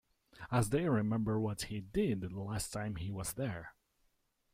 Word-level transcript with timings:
As 0.49 0.71
they 0.71 0.89
remember 0.89 1.39
what 1.39 1.61
he 1.65 1.79
did 1.81 2.21
the 2.21 2.41
last 2.41 2.71
time 2.73 2.95
he 2.95 3.11
was 3.11 3.33
there. 3.33 3.75